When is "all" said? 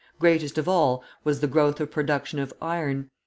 0.67-1.03